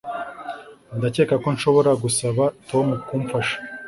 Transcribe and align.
Ndakeka 0.97 1.35
ko 1.43 1.47
nshobora 1.55 1.91
gusaba 2.03 2.43
Tom 2.69 2.87
kumfasha 3.07 3.55